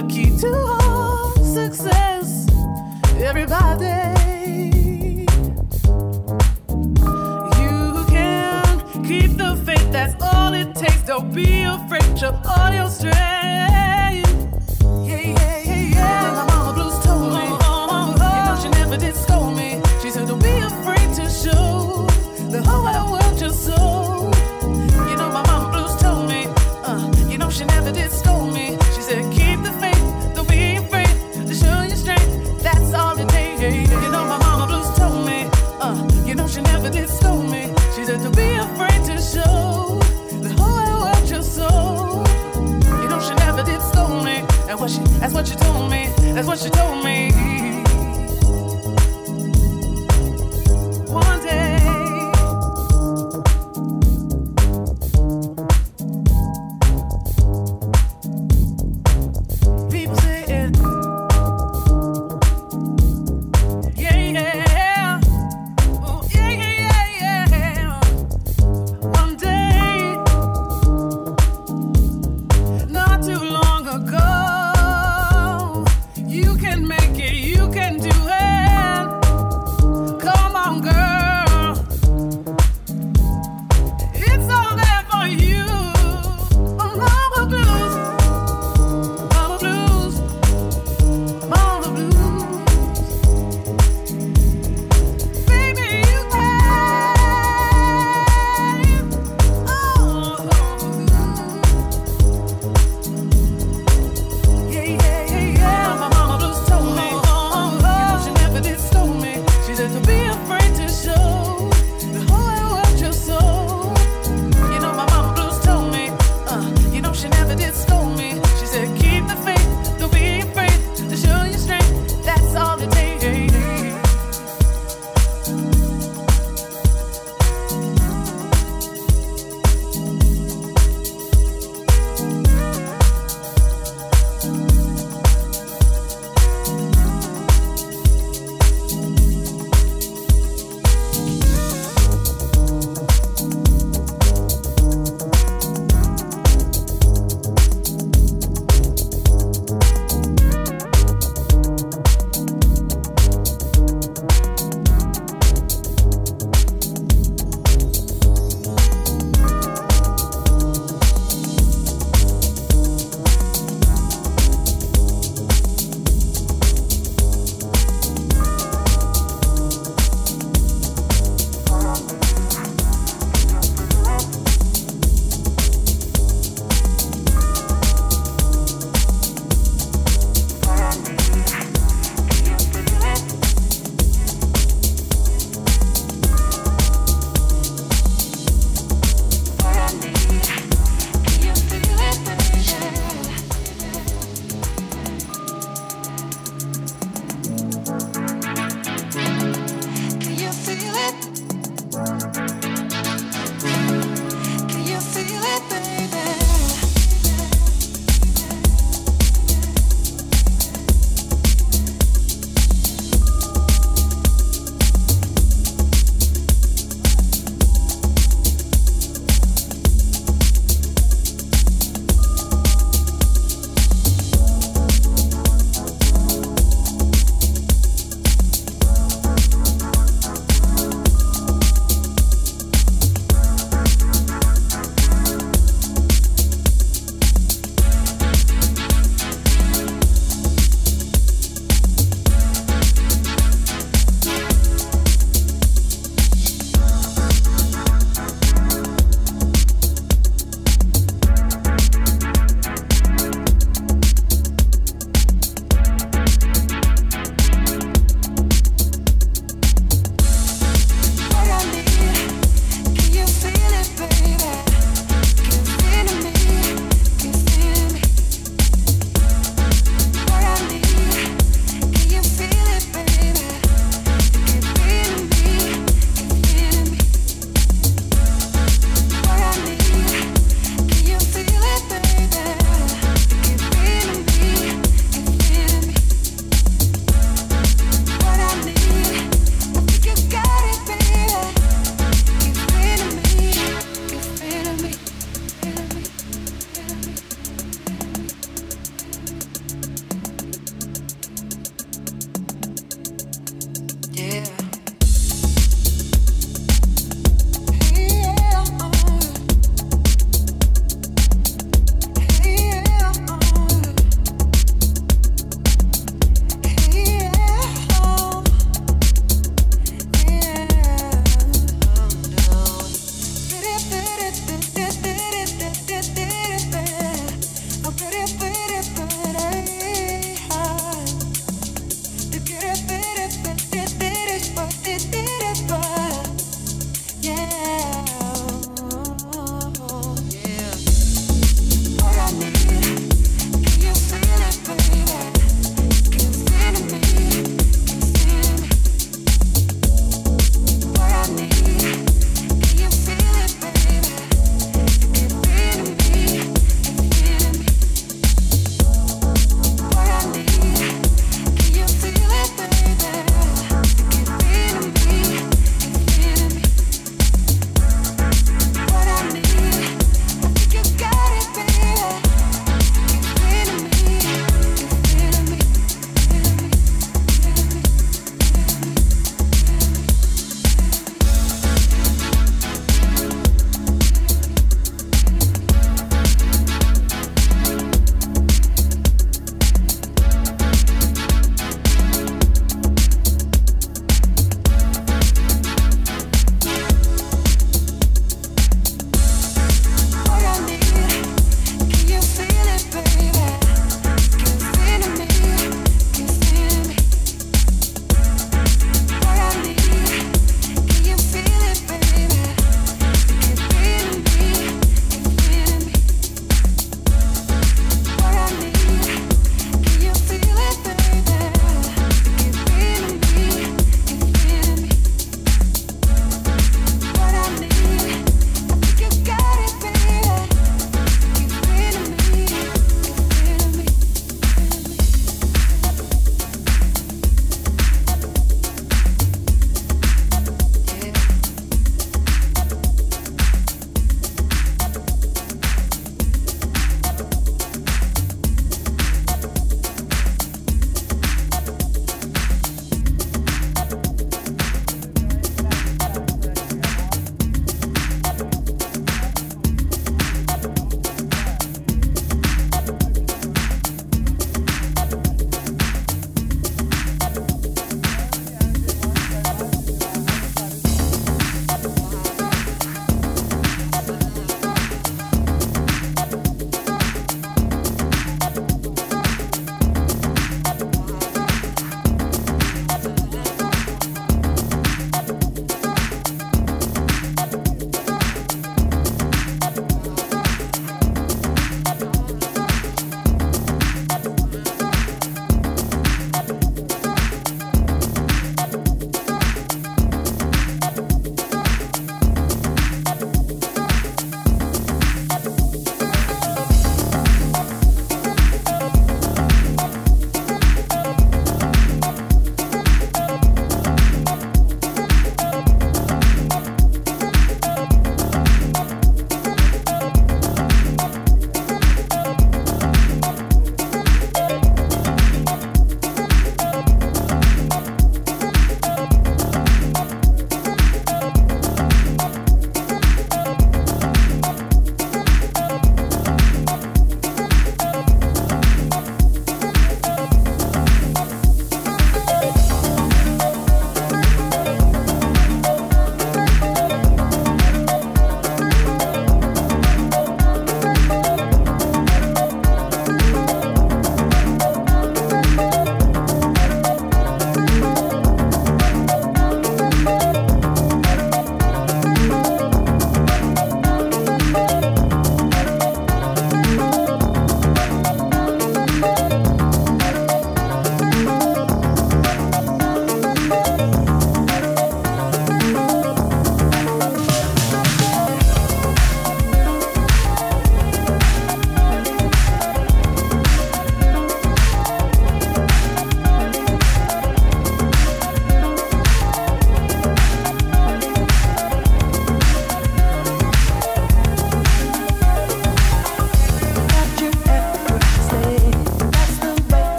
the 0.00 0.08
key 0.08 0.36
to 0.38 0.54
all 0.82 1.34
success. 1.44 2.46
Everybody, 3.18 3.86
you 7.60 8.04
can 8.08 9.04
keep 9.04 9.36
the 9.36 9.60
faith. 9.66 9.92
That's 9.92 10.14
all 10.22 10.54
it 10.54 10.74
takes. 10.74 11.02
Don't 11.02 11.32
be 11.34 11.62
afraid. 11.62 12.18
Show 12.18 12.40
all 12.46 12.72
your 12.72 12.88
strength. 12.88 13.79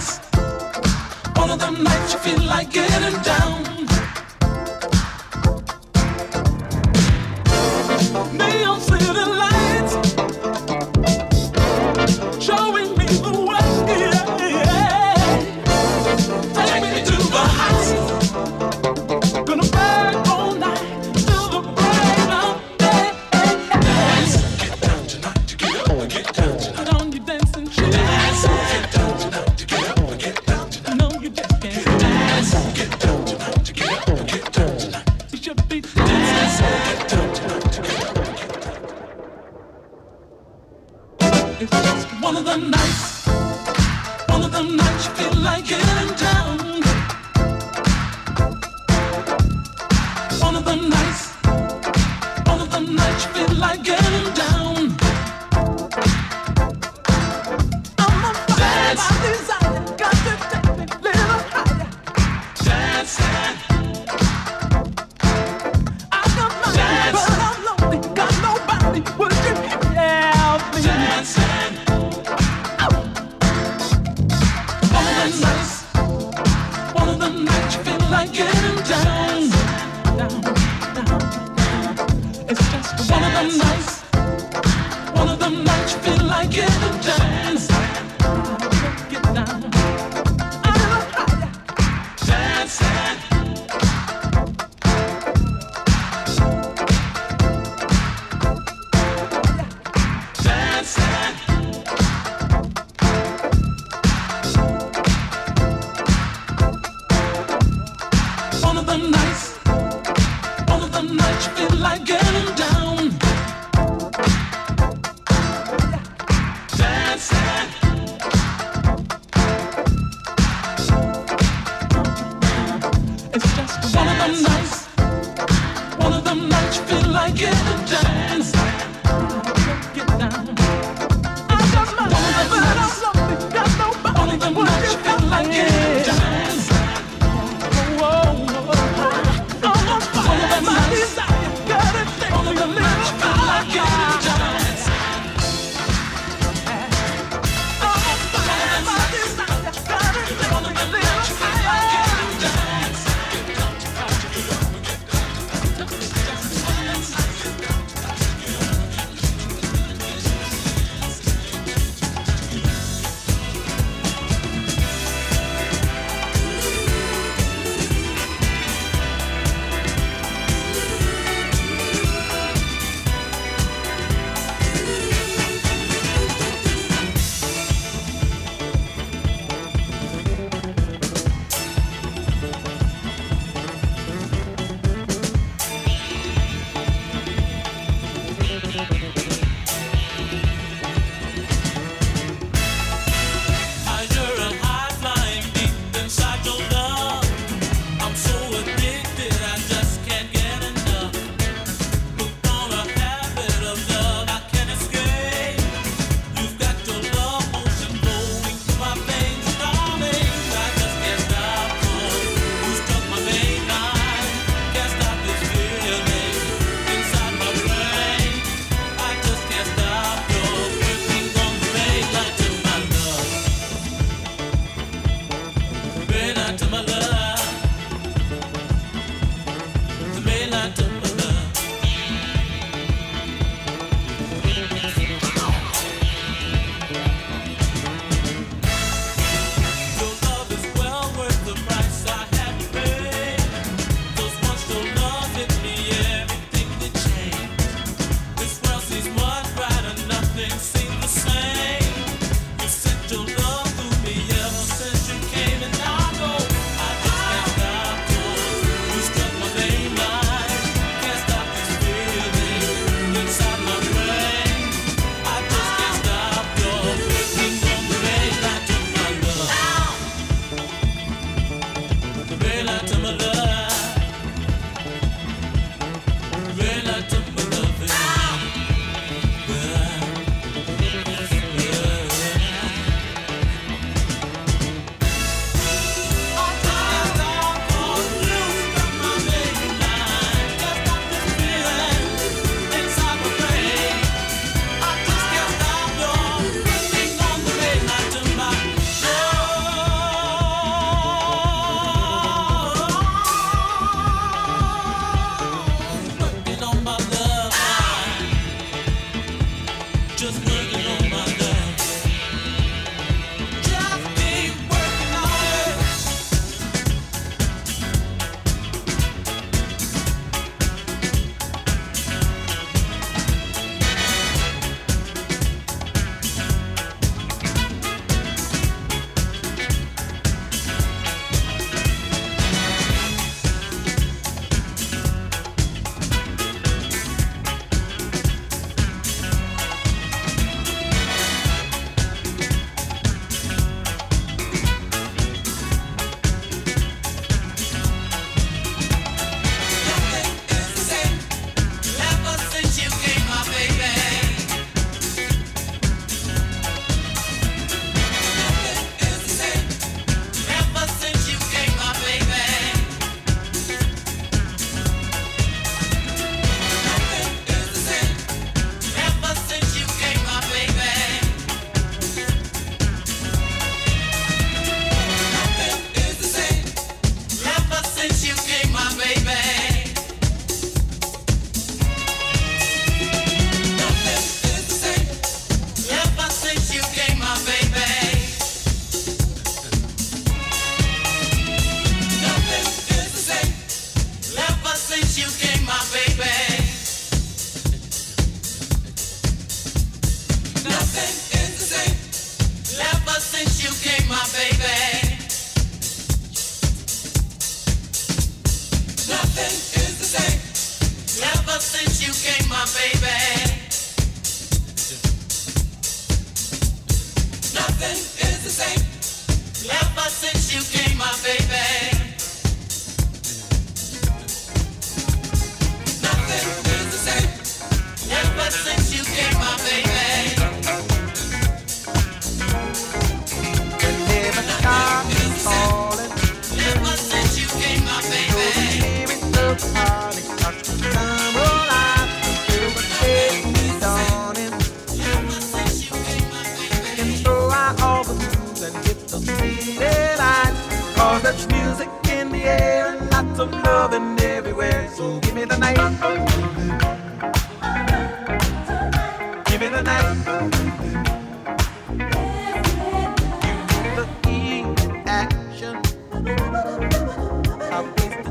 dance. 0.00 0.18
One 1.36 1.50
of 1.50 1.58
them 1.58 1.82
nights 1.82 2.12
you 2.12 2.18
feel 2.20 2.42
like 2.46 2.70
getting 2.70 3.20
down. 3.22 3.79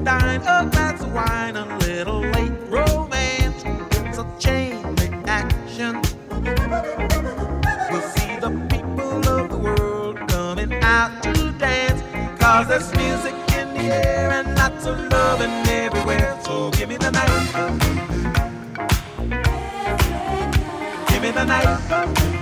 dine, 0.04 0.41
a 0.41 0.70
glass 0.72 1.02
of 1.02 1.14
wine, 1.14 1.56
a 1.56 1.78
little 1.80 2.22
late 2.22 2.54
romance. 2.70 3.64
It's 3.91 4.18
a 4.18 4.26
chain 4.39 4.95
reaction. 4.95 6.02
We'll 7.89 8.02
see 8.16 8.36
the 8.39 8.52
people 8.70 9.28
of 9.28 9.50
the 9.50 9.58
world 9.58 10.18
coming 10.30 10.74
out 10.84 11.24
to 11.24 11.52
dance. 11.54 12.02
Cause 12.39 12.68
there's 12.68 12.93
music 12.95 13.34
in 13.58 13.74
the 13.74 13.93
air 13.93 14.32
and 14.32 14.56
lots 14.56 14.86
of 14.86 14.97
loving 15.12 15.52
everywhere. 15.68 16.39
So 16.43 16.72
give 16.72 16.89
me 16.89 16.97
the 16.97 17.12
night. 17.12 17.30
Give 21.10 21.22
me 21.22 21.32
the 21.32 21.45
night. 21.45 22.39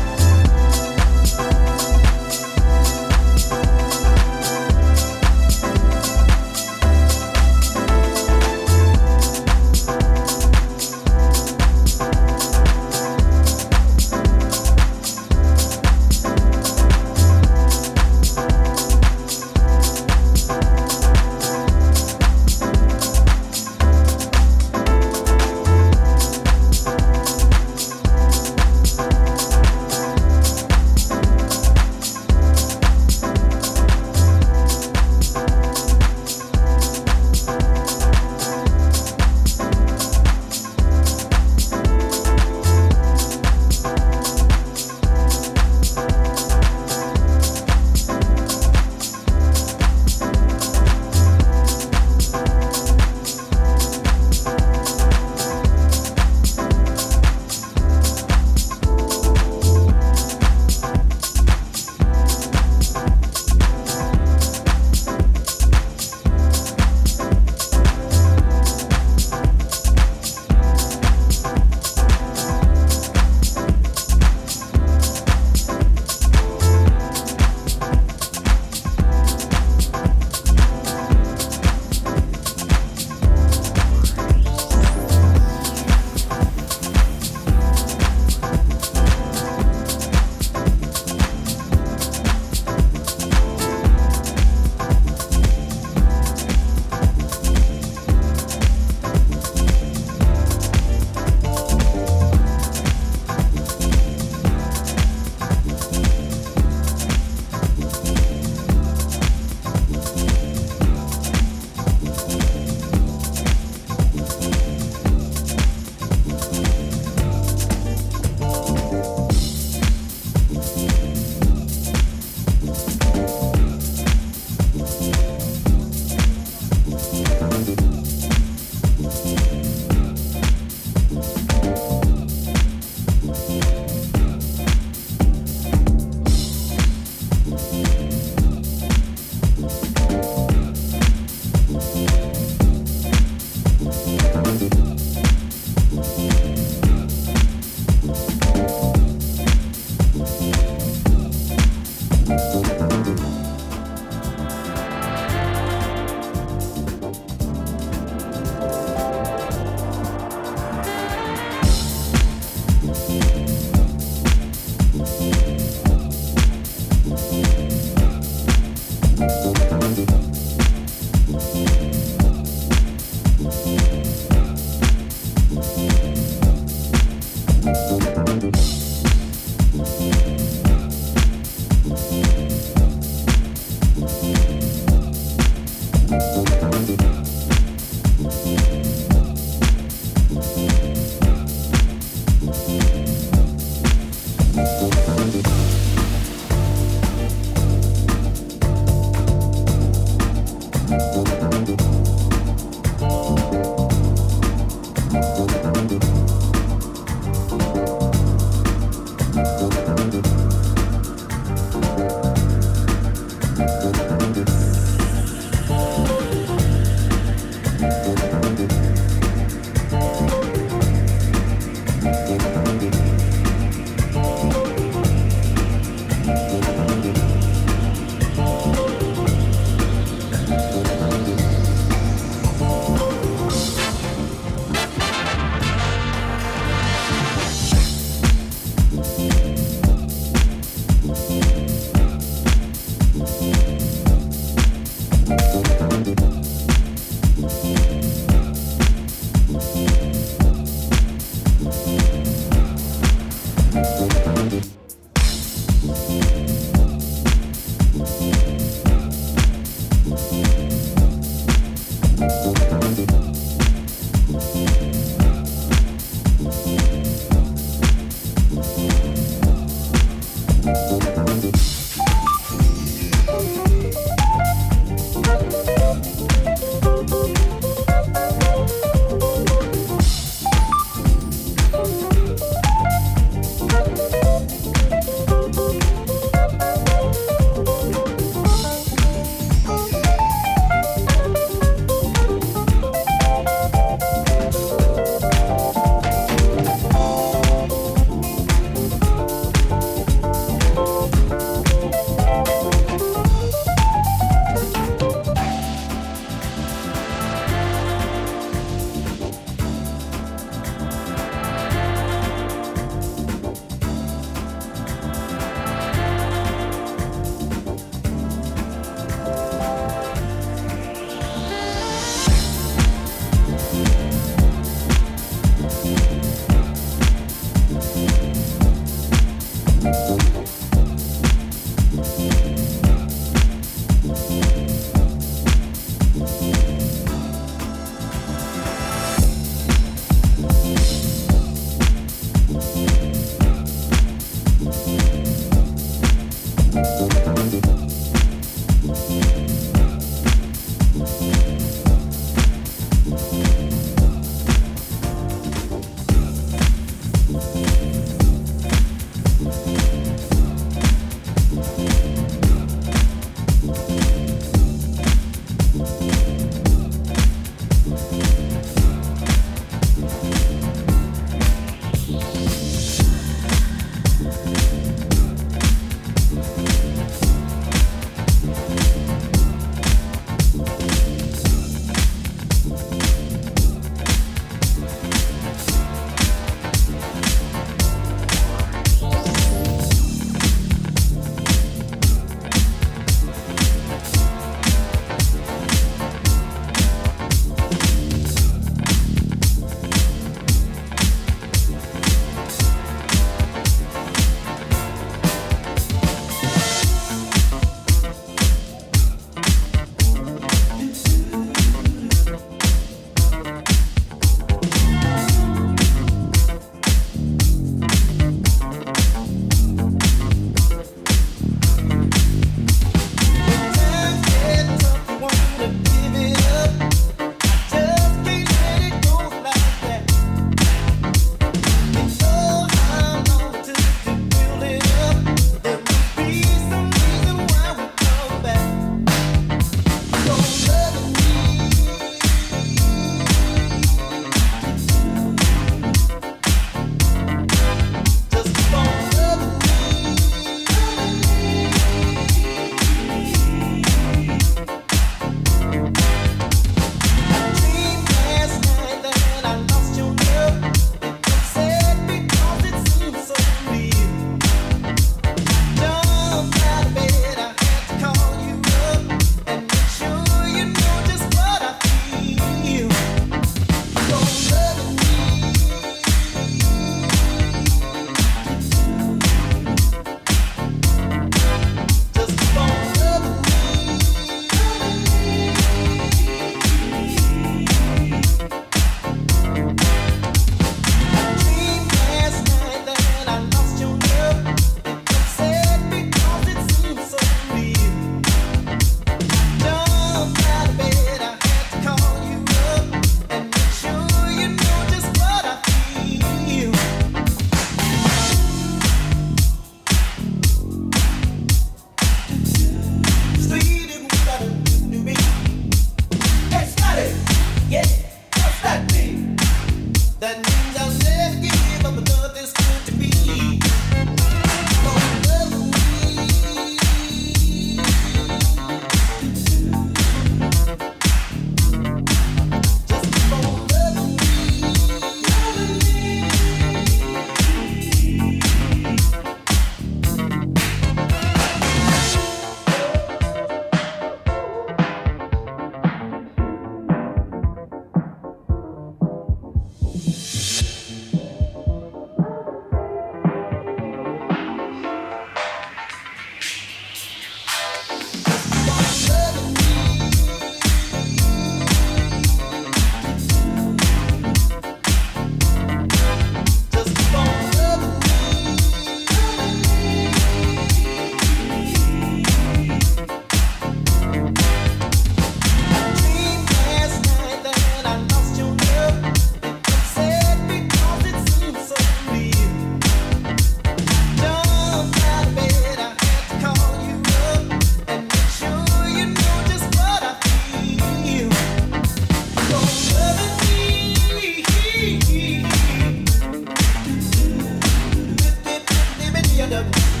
up. 599.53 600.00